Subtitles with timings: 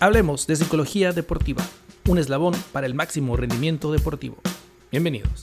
[0.00, 1.64] Hablemos de psicología deportiva,
[2.06, 4.36] un eslabón para el máximo rendimiento deportivo.
[4.92, 5.40] Bienvenidos.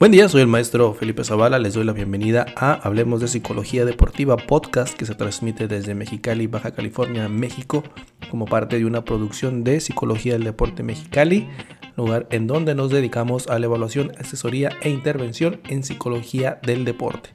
[0.00, 3.84] Buen día, soy el maestro Felipe Zavala, les doy la bienvenida a Hablemos de Psicología
[3.84, 7.84] Deportiva podcast que se transmite desde Mexicali, Baja California, México,
[8.28, 11.48] como parte de una producción de Psicología del Deporte Mexicali,
[11.96, 17.30] lugar en donde nos dedicamos a la evaluación, asesoría e intervención en psicología del deporte.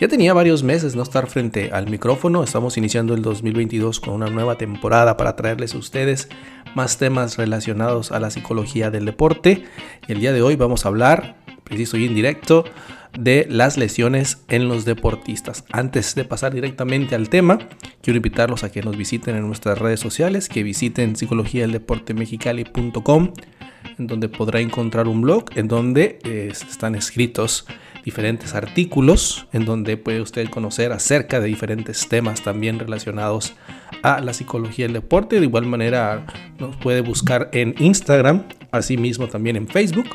[0.00, 4.26] Ya tenía varios meses no estar frente al micrófono, estamos iniciando el 2022 con una
[4.26, 6.28] nueva temporada para traerles a ustedes
[6.74, 9.64] más temas relacionados a la psicología del deporte
[10.08, 12.64] y el día de hoy vamos a hablar, preciso y indirecto,
[13.16, 15.64] de las lesiones en los deportistas.
[15.70, 17.60] Antes de pasar directamente al tema,
[18.00, 23.34] quiero invitarlos a que nos visiten en nuestras redes sociales, que visiten psicologiadeldeportemexicali.com
[23.98, 27.66] en donde podrá encontrar un blog en donde eh, están escritos
[28.04, 33.54] diferentes artículos, en donde puede usted conocer acerca de diferentes temas también relacionados
[34.02, 35.38] a la psicología del deporte.
[35.38, 36.26] De igual manera
[36.58, 40.08] nos puede buscar en Instagram, asimismo también en Facebook,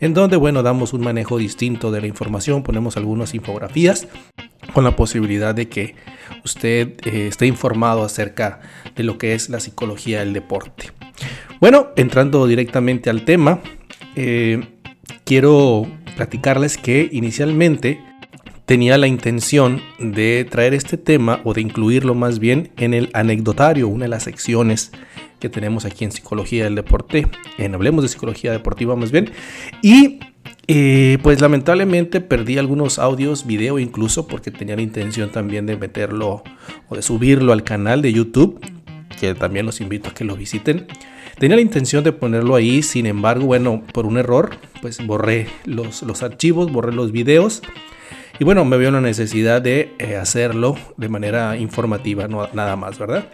[0.00, 4.08] en donde bueno damos un manejo distinto de la información, ponemos algunas infografías
[4.72, 5.94] con la posibilidad de que
[6.44, 8.60] usted eh, esté informado acerca
[8.96, 10.90] de lo que es la psicología del deporte.
[11.64, 13.60] Bueno, entrando directamente al tema,
[14.16, 14.60] eh,
[15.24, 18.02] quiero platicarles que inicialmente
[18.66, 23.88] tenía la intención de traer este tema o de incluirlo más bien en el anecdotario,
[23.88, 24.92] una de las secciones
[25.40, 29.30] que tenemos aquí en Psicología del Deporte, en Hablemos de Psicología Deportiva más bien,
[29.80, 30.20] y
[30.66, 36.44] eh, pues lamentablemente perdí algunos audios, video incluso, porque tenía la intención también de meterlo
[36.90, 38.60] o de subirlo al canal de YouTube,
[39.18, 40.88] que también los invito a que lo visiten.
[41.38, 46.02] Tenía la intención de ponerlo ahí, sin embargo, bueno, por un error, pues borré los,
[46.22, 47.62] archivos, borré los videos.
[48.38, 52.98] Y bueno, me veo la necesidad de eh, hacerlo de manera informativa, no nada más,
[52.98, 53.28] ¿verdad?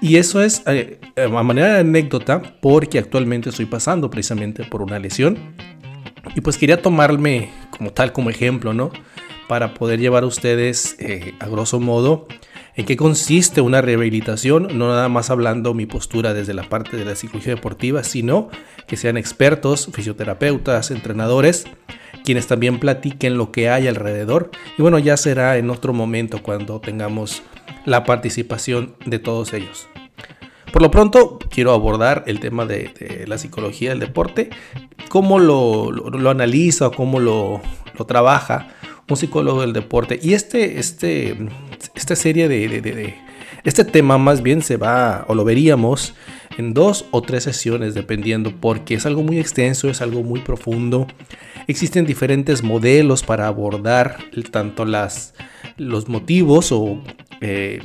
[0.00, 4.98] Y eso es eh, a manera de anécdota porque actualmente estoy pasando precisamente por una
[4.98, 5.54] lesión.
[6.34, 8.90] Y pues quería tomarme como tal, como ejemplo, ¿no?
[9.48, 12.26] Para poder llevar a ustedes, eh, a grosso modo,
[12.74, 17.04] en qué consiste una rehabilitación, no nada más hablando mi postura desde la parte de
[17.04, 18.48] la psicología deportiva, sino
[18.86, 21.64] que sean expertos, fisioterapeutas, entrenadores,
[22.24, 24.50] quienes también platiquen lo que hay alrededor.
[24.78, 27.42] Y bueno, ya será en otro momento cuando tengamos
[27.84, 29.88] la participación de todos ellos.
[30.72, 34.48] Por lo pronto, quiero abordar el tema de, la psicología del deporte,
[35.10, 35.90] cómo lo,
[36.30, 37.60] analiza, cómo lo,
[37.98, 38.68] lo trabaja
[39.08, 40.18] un psicólogo del deporte.
[40.22, 41.36] Y este, este,
[41.94, 43.14] esta serie de,
[43.64, 46.14] Este tema más bien se va, o lo veríamos,
[46.58, 51.06] en dos o tres sesiones, dependiendo, porque es algo muy extenso, es algo muy profundo.
[51.66, 54.18] Existen diferentes modelos para abordar
[54.50, 55.34] tanto las,
[55.76, 57.02] los motivos o
[57.40, 57.80] eh,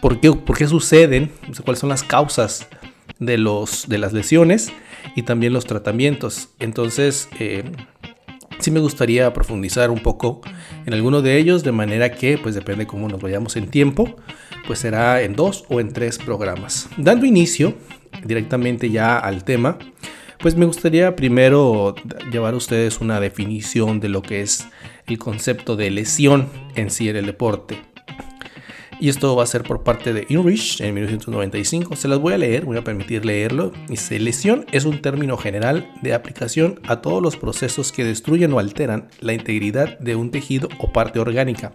[0.00, 1.30] por, qué, por, qué, suceden,
[1.64, 2.68] cuáles son las causas
[3.18, 4.72] de, los, de las lesiones
[5.16, 6.50] y también los tratamientos.
[6.58, 7.64] Entonces, eh,
[8.62, 10.40] sí me gustaría profundizar un poco
[10.86, 14.16] en alguno de ellos, de manera que, pues depende cómo nos vayamos en tiempo,
[14.66, 16.88] pues será en dos o en tres programas.
[16.96, 17.74] Dando inicio
[18.24, 19.78] directamente ya al tema,
[20.38, 21.94] pues me gustaría primero
[22.30, 24.66] llevar a ustedes una definición de lo que es
[25.06, 27.91] el concepto de lesión en sí en el deporte.
[29.02, 31.96] Y esto va a ser por parte de Inrich en 1995.
[31.96, 33.72] Se las voy a leer, voy a permitir leerlo.
[33.88, 38.60] Dice, lesión es un término general de aplicación a todos los procesos que destruyen o
[38.60, 41.72] alteran la integridad de un tejido o parte orgánica,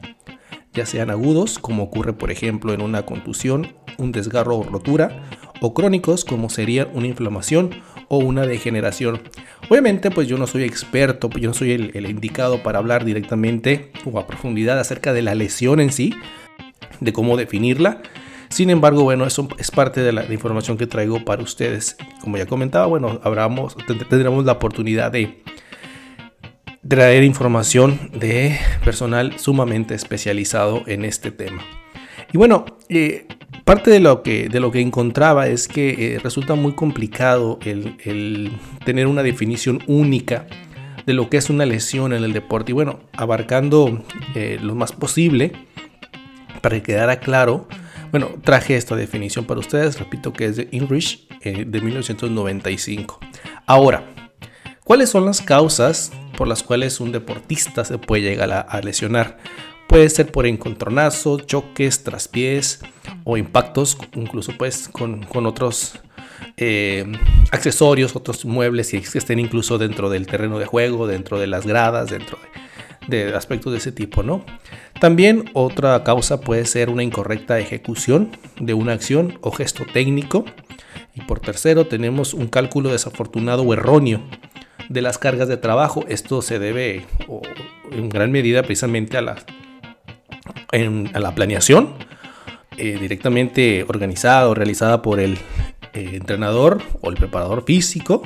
[0.72, 5.26] ya sean agudos, como ocurre por ejemplo en una contusión, un desgarro o rotura,
[5.60, 7.72] o crónicos, como serían una inflamación
[8.08, 9.22] o una degeneración.
[9.70, 13.92] Obviamente, pues yo no soy experto, yo no soy el, el indicado para hablar directamente
[14.06, 16.14] o a profundidad acerca de la lesión en sí,
[17.00, 18.02] de cómo definirla.
[18.50, 21.98] Sin embargo, bueno, eso es parte de la información que traigo para ustedes.
[22.22, 23.76] Como ya comentaba, bueno, habramos,
[24.10, 25.44] tendremos la oportunidad de
[26.88, 31.62] traer información de personal sumamente especializado en este tema.
[32.32, 33.28] Y bueno, eh,
[33.64, 38.52] parte de lo, que, de lo que encontraba es que eh, resulta muy complicado el,
[38.86, 40.48] tener una definición única
[41.06, 42.72] de lo que es una lesión en el deporte.
[42.72, 44.04] Y bueno, abarcando
[44.36, 45.54] eh, lo más posible,
[46.62, 47.68] para que quedara claro,
[48.12, 53.20] bueno, traje esta definición para ustedes, repito que es de Inrich eh, de 1995.
[53.66, 54.04] Ahora,
[54.84, 59.38] ¿cuáles son las causas por las cuales un deportista se puede llegar a, lesionar?
[59.88, 62.82] Puede ser por encontronazo, choques, traspiés
[63.24, 66.00] o impactos, incluso pues con, otros
[66.58, 67.06] eh,
[67.52, 72.10] accesorios, otros muebles que estén incluso dentro del terreno de juego, dentro de las gradas,
[72.10, 72.67] dentro de
[73.36, 74.46] aspectos de ese tipo, ¿no?
[75.00, 80.46] También otra causa puede ser una incorrecta ejecución de una acción o gesto técnico.
[81.14, 84.22] Y por tercero tenemos un cálculo desafortunado o erróneo
[84.90, 86.06] de las cargas de trabajo.
[86.08, 87.06] Esto se debe
[87.92, 89.38] en gran medida precisamente a la,
[90.72, 91.96] a la planeación
[92.78, 95.40] eh, directamente organizada o realizada por el
[95.94, 98.22] eh, entrenador o el preparador físico.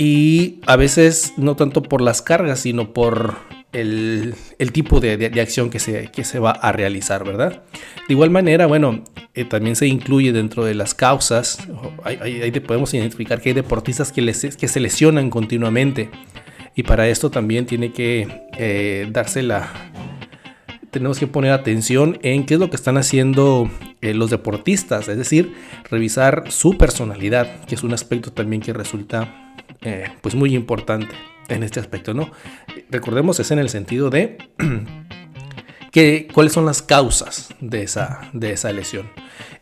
[0.00, 3.36] Y a veces no tanto por las cargas, sino por
[3.72, 4.34] el,
[4.72, 7.64] tipo de, acción que se, que se va a realizar, ¿verdad?
[8.08, 9.04] De igual manera, bueno,
[9.34, 11.58] eh, también se incluye dentro de las causas,
[12.02, 16.08] ahí, podemos identificar que hay deportistas que, les, que se lesionan continuamente
[16.74, 19.70] y para esto también tiene que eh, darse la...
[20.90, 23.70] Tenemos que poner atención en qué es lo que están haciendo
[24.00, 25.52] eh, los deportistas, es decir,
[25.90, 29.49] revisar su personalidad, que es un aspecto también que resulta
[30.20, 31.14] pues muy importante
[31.48, 32.30] en este aspecto, ¿no?
[32.90, 34.38] Recordemos, es en el sentido de
[35.92, 39.10] que, cuáles son las causas de esa, de esa lesión.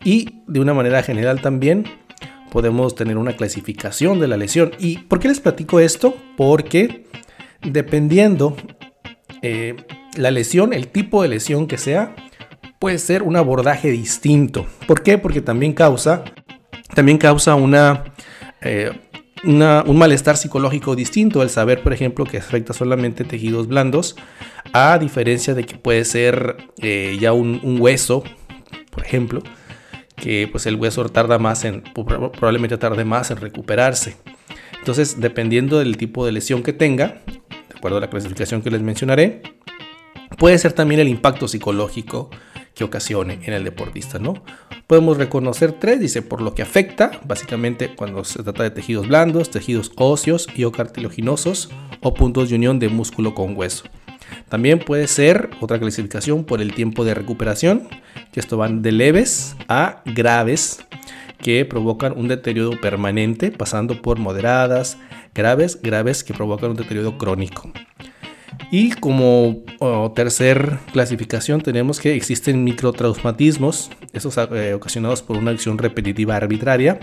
[0.04, 1.84] Y de una manera general también
[2.50, 4.72] podemos tener una clasificación de la lesión.
[4.78, 6.16] ¿Y por qué les platico esto?
[6.36, 7.06] Porque
[7.62, 8.56] dependiendo
[9.42, 9.76] eh,
[10.16, 12.14] la lesión, el tipo de lesión que sea,
[12.78, 14.66] puede ser un abordaje distinto.
[14.86, 15.18] ¿Por qué?
[15.18, 16.24] Porque también causa,
[16.94, 18.04] también causa una...
[18.60, 18.92] Eh,
[19.44, 24.16] un malestar psicológico distinto al saber, por ejemplo, que afecta solamente tejidos blandos,
[24.72, 28.24] a diferencia de que puede ser eh, ya un, hueso,
[28.90, 29.42] por ejemplo,
[30.16, 34.16] que pues el hueso tarda más en, probablemente tarde más en recuperarse.
[34.78, 38.82] Entonces, dependiendo del tipo de lesión que tenga, de acuerdo a la clasificación que les
[38.82, 39.42] mencionaré,
[40.36, 42.30] puede ser también el impacto psicológico
[42.78, 44.34] que ocasione en el deportista, ¿no?
[44.86, 49.50] Podemos reconocer tres, dice, por lo que afecta, básicamente cuando se trata de tejidos blandos,
[49.50, 51.70] tejidos óseos y o cartilaginosos
[52.00, 53.84] o puntos de unión de músculo con hueso.
[54.48, 57.88] También puede ser otra clasificación por el tiempo de recuperación,
[58.32, 60.86] que esto van de leves a graves,
[61.42, 64.98] que provocan un deterioro permanente, pasando por moderadas,
[65.34, 67.72] graves, graves que provocan un deterioro crónico.
[68.70, 69.64] Y como
[70.14, 77.00] tercer clasificación tenemos que existen microtraumatismos, esos eh, ocasionados por una acción repetitiva arbitraria,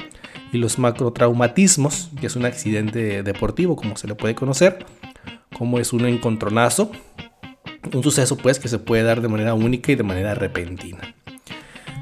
[0.51, 4.85] y los macrotraumatismos, que es un accidente deportivo, como se le puede conocer,
[5.57, 6.91] como es un encontronazo,
[7.93, 11.15] un suceso pues que se puede dar de manera única y de manera repentina.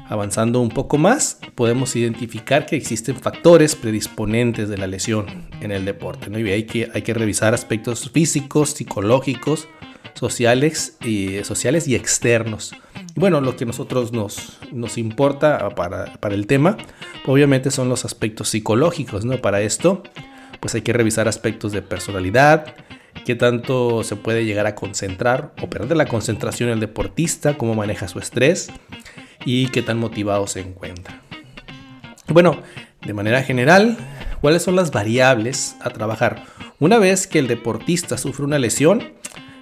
[0.06, 5.86] Avanzando un poco más, podemos identificar que existen factores predisponentes de la lesión en el
[5.86, 6.28] deporte.
[6.28, 6.38] ¿no?
[6.38, 9.66] Y hay que, hay que revisar aspectos físicos, psicológicos,
[10.12, 12.74] sociales y, sociales y externos.
[13.14, 16.76] bueno, lo que nosotros nos, nos importa para, para, el tema,
[17.26, 19.24] obviamente son los aspectos psicológicos.
[19.24, 19.40] ¿no?
[19.40, 20.02] Para esto,
[20.60, 22.74] pues hay que revisar aspectos de personalidad,
[23.24, 28.06] qué tanto se puede llegar a concentrar o perder la concentración el deportista, cómo maneja
[28.06, 28.70] su estrés
[29.44, 31.20] y qué tan motivado se encuentra.
[32.28, 32.62] Bueno,
[33.04, 33.96] de manera general,
[34.40, 36.44] ¿cuáles son las variables a trabajar?
[36.80, 39.02] Una vez que el deportista sufre una lesión,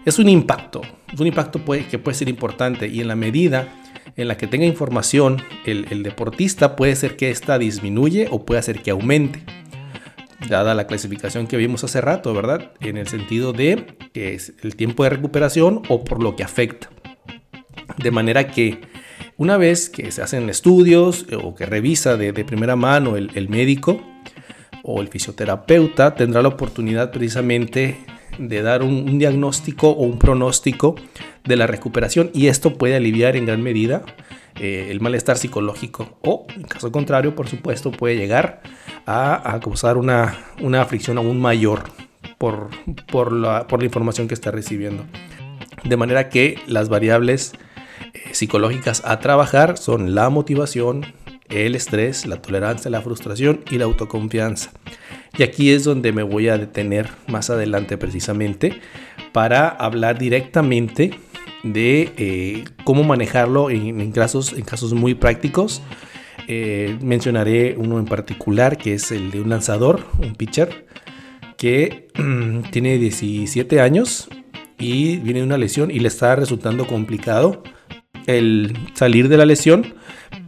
[0.04, 0.82] es un impacto,
[1.12, 3.68] es un impacto que puede ser importante y en la medida
[4.16, 8.82] en la que tenga información el, deportista puede ser que esta disminuye o puede ser
[8.82, 9.42] que aumente,
[10.48, 12.72] dada la clasificación que vimos hace rato, ¿verdad?
[12.80, 16.90] En el sentido de que es el tiempo de recuperación o por lo que afecta.
[17.98, 18.80] De manera que
[19.36, 24.00] una vez que se hacen estudios eh, o que revisa de, primera mano el, médico
[24.82, 27.98] o el fisioterapeuta, tendrá la oportunidad precisamente
[28.38, 30.96] de dar un, diagnóstico o un pronóstico
[31.44, 34.02] de la recuperación y esto puede aliviar en gran medida
[34.56, 36.18] eh, el malestar psicológico.
[36.22, 38.62] O en caso contrario por supuesto puede llegar
[39.06, 41.84] a, causar una, una, aflicción aún mayor
[42.38, 42.70] por,
[43.10, 45.04] por, la, por la información que está recibiendo.
[45.84, 47.52] De manera que las variables
[48.32, 51.06] psicológicas a trabajar son la motivación,
[51.48, 54.72] el estrés, la tolerancia, la frustración y la autoconfianza.
[55.36, 58.80] Y aquí es donde me voy a detener más adelante precisamente
[59.32, 61.12] para hablar directamente
[61.62, 65.82] de eh, cómo manejarlo en, casos, en casos muy prácticos.
[66.48, 70.86] Eh, mencionaré uno en particular que es el de un lanzador, un pitcher,
[71.56, 72.08] que
[72.70, 74.28] tiene 17 años
[74.78, 77.62] y viene de una lesión y le está resultando complicado
[78.26, 79.94] el salir de la lesión,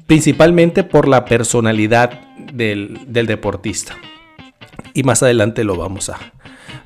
[0.06, 2.20] principalmente por la personalidad
[2.52, 3.96] del, deportista.
[4.92, 6.18] Y más adelante lo vamos a,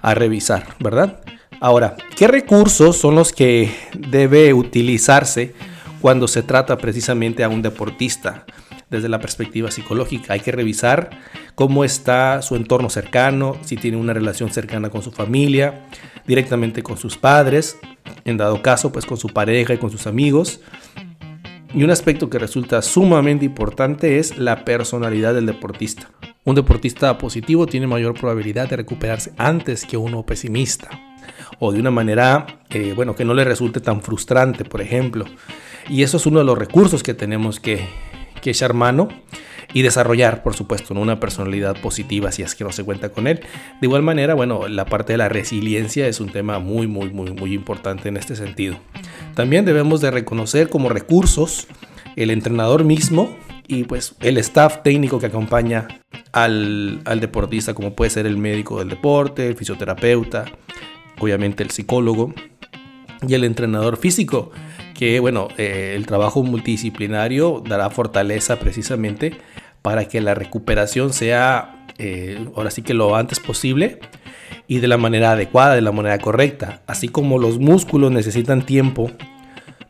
[0.03, 1.21] a revisar, ¿verdad?
[1.61, 5.55] Ahora, ¿qué recursos son los que debe utilizarse
[6.01, 8.47] cuando se trata precisamente a un deportista?
[8.91, 10.35] Desde la perspectiva psicológica.
[10.35, 11.11] Hay que revisar
[11.55, 15.87] cómo está su entorno cercano, si tiene una relación cercana con su familia,
[16.27, 17.79] directamente con sus padres,
[18.25, 20.61] en dado caso, pues con su pareja y con sus amigos.
[21.75, 26.11] Y un aspecto que resulta sumamente importante es la personalidad del deportista.
[26.45, 30.89] Un deportista positivo tiene mayor probabilidad de recuperarse antes que uno pesimista
[31.59, 35.27] o de una manera, eh, bueno, que no le resulte tan frustrante, por ejemplo.
[35.89, 37.87] Y eso es uno de los recursos que tenemos que,
[38.41, 39.09] que echar mano
[39.73, 43.41] y desarrollar, por supuesto, una personalidad positiva si es que no se cuenta con él.
[43.81, 47.33] De igual manera, bueno, la parte de la resiliencia es un tema muy, muy, muy,
[47.33, 48.77] muy importante en este sentido.
[49.35, 51.67] También debemos de reconocer como recursos
[52.17, 55.87] el entrenador mismo y pues el staff técnico que acompaña
[56.33, 60.47] al, al deportista, como puede ser el médico del deporte, el fisioterapeuta,
[61.21, 62.33] obviamente el psicólogo
[63.27, 64.51] y el entrenador físico,
[64.99, 69.39] que bueno, eh, el trabajo multidisciplinario dará fortaleza precisamente
[69.81, 74.01] para que la recuperación sea eh, ahora sí que lo antes posible
[74.67, 79.13] y de la manera adecuada, de la manera correcta, así como los músculos necesitan tiempo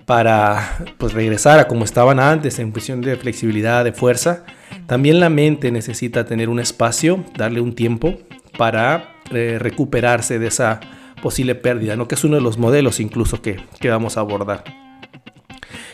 [0.04, 4.44] para pues, regresar a como estaban antes en cuestión de flexibilidad, de fuerza,
[4.86, 8.18] también la mente necesita tener un espacio, darle un tiempo
[8.58, 10.80] para eh, recuperarse de esa
[11.22, 12.08] posible pérdida, ¿no?
[12.08, 14.87] que es uno de los modelos incluso que, que vamos a abordar.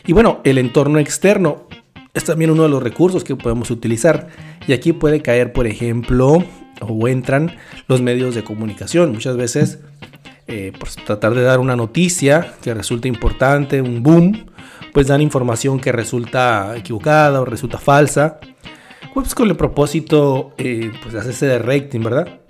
[0.06, 1.66] Y bueno, el entorno externo
[2.12, 4.28] es también uno de los recursos que podemos utilizar.
[4.66, 6.44] Y aquí puede caer, por ejemplo,
[6.80, 7.56] o entran
[7.88, 9.12] los medios de comunicación.
[9.12, 9.80] Muchas veces,
[10.46, 14.46] eh, pues, tratar de dar una noticia que resulta importante, un boom,
[14.92, 18.38] pues dan información que resulta equivocada o resulta falsa.
[19.12, 22.40] Pues con el propósito eh, pues, hacerse de rating, ¿verdad?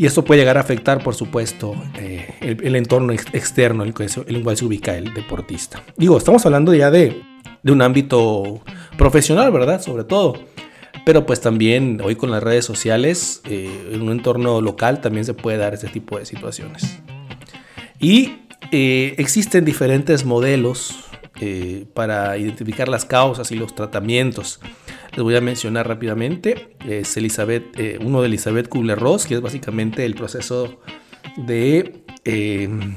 [0.00, 4.56] Y esto puede llegar a afectar, por supuesto, eh, el, entorno externo en el, cual
[4.56, 5.82] se ubica el deportista.
[5.94, 7.20] Digo, estamos hablando ya de,
[7.64, 8.62] un ámbito
[8.96, 9.82] profesional, ¿verdad?
[9.82, 10.38] Sobre todo.
[11.04, 15.34] Pero pues también hoy con las redes sociales, eh, en un entorno local también se
[15.34, 16.98] puede dar este tipo de situaciones.
[17.98, 18.38] Y
[18.72, 20.96] eh, existen diferentes modelos
[21.92, 24.60] para identificar las causas y los tratamientos.
[25.12, 26.76] Les voy a mencionar rápidamente.
[26.86, 30.80] Es Elizabeth, eh, uno de Elizabeth Kubler-Ross, que es básicamente el proceso
[31.36, 32.94] de em,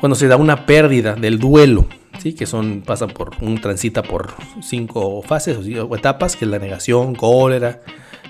[0.00, 1.86] cuando se da una pérdida del duelo,
[2.18, 2.34] ¿sí?
[2.34, 7.14] que son, pasa por, un transita por cinco fases o etapas, que es la negación,
[7.14, 7.80] cólera,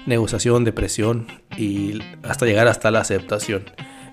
[0.07, 3.65] negociación, depresión y hasta llegar hasta la aceptación.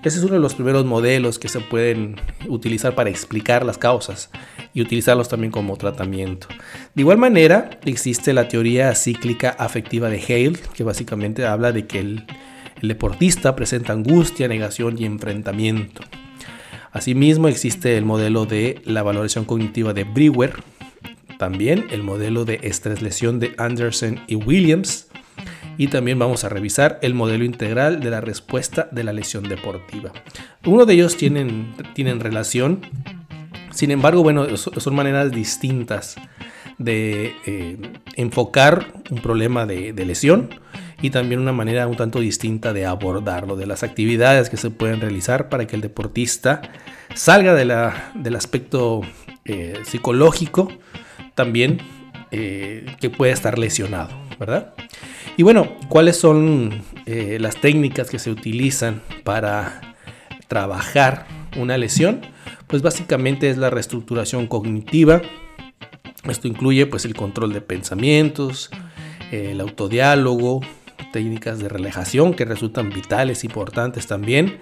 [0.06, 2.14] Ese es uno de los primeros modelos que se pueden
[2.46, 4.30] utilizar para explicar las causas
[4.72, 6.46] y utilizarlos también como tratamiento.
[6.94, 11.98] De igual manera, existe la teoría cíclica afectiva de Hale, que básicamente habla de que
[11.98, 12.24] el,
[12.82, 16.04] deportista presenta angustia, negación y enfrentamiento.
[16.92, 20.62] Asimismo, existe el modelo de la valoración cognitiva de Brewer,
[21.36, 25.05] también el modelo de estrés-lesión de Anderson y Williams,
[25.78, 30.12] y también vamos a revisar el modelo integral de la respuesta de la lesión deportiva.
[30.64, 32.80] Uno de ellos tienen, tienen relación
[33.76, 36.16] sin embargo, bueno, son maneras distintas
[36.78, 37.76] de eh,
[38.14, 40.48] enfocar un problema de, lesión
[41.02, 45.02] y también una manera un tanto distinta de abordarlo, de las actividades que se pueden
[45.02, 46.62] realizar para que el deportista
[47.14, 49.02] salga del aspecto
[49.44, 50.72] eh, psicológico
[51.34, 51.82] también
[52.30, 54.74] eh, que puede estar lesionado, ¿verdad?
[55.36, 59.94] Y bueno, ¿cuáles son las técnicas que se utilizan para
[60.48, 61.26] trabajar
[61.56, 62.22] una lesión?
[62.66, 65.22] pues básicamente es la reestructuración cognitiva.
[66.28, 68.70] Esto incluye pues el control de pensamientos,
[69.30, 70.60] el autodiálogo,
[71.12, 74.58] técnicas de relajación que resultan vitales, importantes también,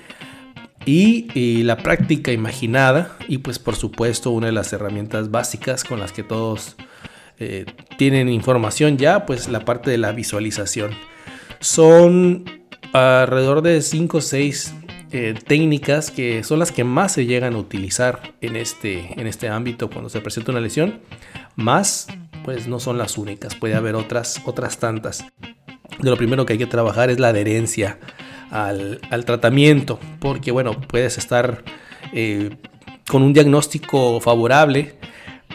[0.87, 6.13] y, la práctica imaginada y pues por supuesto una de las herramientas básicas con las
[6.13, 6.77] que todos
[7.39, 7.67] eh,
[7.99, 10.93] tienen información ya, pues la parte de la visualización.
[11.61, 12.45] Son
[12.93, 14.75] alrededor de 5 o 6
[15.13, 19.49] eh, técnicas que son las que más se llegan a utilizar en este, en este
[19.49, 21.01] ámbito cuando se presenta una lesión,
[21.55, 22.09] más
[22.45, 25.25] pues no son las únicas, puede haber otras, otras tantas.
[26.01, 27.99] De lo primero que hay que trabajar es la adherencia
[28.51, 31.63] al, tratamiento, porque bueno, puedes estar
[32.13, 32.51] eh,
[33.09, 34.97] con un diagnóstico favorable,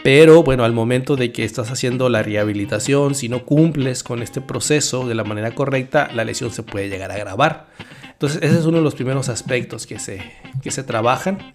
[0.02, 4.40] pero bueno, al momento de que estás haciendo la rehabilitación, si no cumples con este
[4.40, 7.68] proceso de la manera correcta, la lesión se puede llegar a agravar.
[8.12, 10.20] Entonces ese es uno de los primeros aspectos que se,
[10.62, 11.54] que se trabajan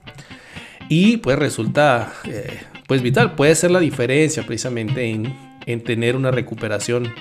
[0.90, 5.36] y pues resulta eh, pues vital, puede ser la diferencia precisamente en,
[5.66, 7.14] en tener una recuperación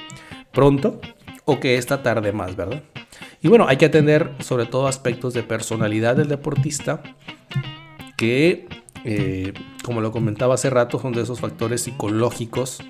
[0.53, 1.01] pronto
[1.45, 2.83] o que esta tarde más, ¿verdad?
[3.43, 7.03] Y bueno, hay que atender sobre todo aspectos de personalidad del deportista
[8.17, 8.67] que,
[9.05, 12.83] eh, como lo comentaba hace rato, son de esos factores psicológicos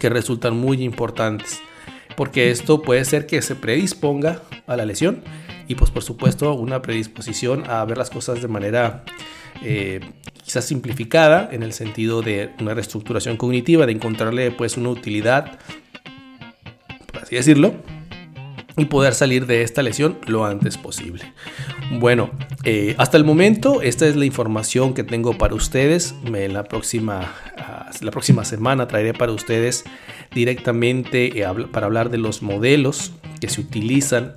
[0.00, 1.60] que resultan muy importantes,
[2.16, 5.22] porque esto puede ser que se predisponga a la lesión
[5.66, 9.04] y pues por supuesto una predisposición a ver las cosas de manera
[9.62, 10.00] eh,
[10.42, 15.58] quizás simplificada en el sentido de una reestructuración cognitiva, de encontrarle pues una utilidad,
[17.12, 17.74] por así decirlo,
[18.76, 21.32] y poder salir de esta lesión lo antes posible.
[21.92, 22.30] Bueno,
[22.64, 26.14] eh, hasta el momento esta es la información que tengo para ustedes.
[26.28, 29.84] Me, la, próxima, ah, la próxima semana traeré para ustedes
[30.32, 34.34] directamente eh, para hablar de los modelos que se utilizan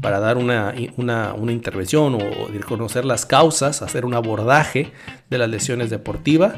[0.00, 2.20] para dar una, una, una intervención o,
[2.66, 4.92] conocer las causas, hacer un abordaje
[5.30, 6.54] de las lesiones deportivas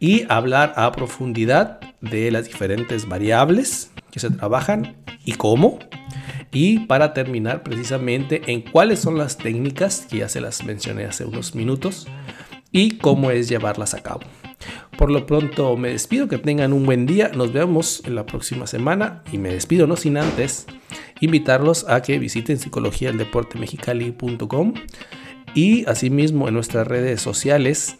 [0.00, 5.78] y hablar a profundidad de las diferentes variables que se trabajan y cómo.
[6.52, 11.24] Y para terminar precisamente en cuáles son las técnicas, que ya se las mencioné hace
[11.24, 12.06] unos minutos,
[12.72, 14.22] y cómo es llevarlas a cabo.
[14.96, 18.66] Por lo pronto me despido, que tengan un buen día, nos vemos en la próxima
[18.66, 20.66] semana y me despido no sin antes
[21.20, 24.74] invitarlos a que visiten psicologiaeldeportemexicali.com
[25.54, 27.96] y asimismo en nuestras redes sociales,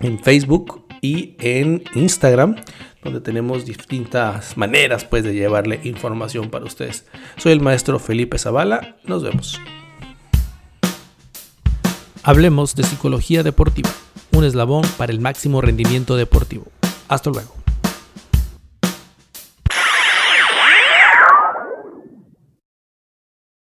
[0.00, 2.56] en Facebook y en Instagram,
[3.02, 7.06] donde tenemos distintas maneras pues de llevarle información para ustedes.
[7.36, 9.60] Soy el maestro Felipe Zavala, nos vemos.
[12.22, 13.90] Hablemos de psicología deportiva,
[14.32, 16.66] un eslabón para el máximo rendimiento deportivo.
[17.08, 17.54] Hasta luego.